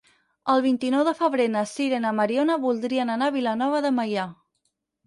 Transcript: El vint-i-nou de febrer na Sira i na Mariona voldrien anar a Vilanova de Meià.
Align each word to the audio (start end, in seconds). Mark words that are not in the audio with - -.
El 0.53 0.63
vint-i-nou 0.65 1.03
de 1.09 1.13
febrer 1.19 1.45
na 1.57 1.63
Sira 1.73 2.01
i 2.01 2.03
na 2.09 2.15
Mariona 2.23 2.59
voldrien 2.67 3.17
anar 3.19 3.31
a 3.33 3.39
Vilanova 3.39 3.85
de 3.89 3.95
Meià. 4.01 4.31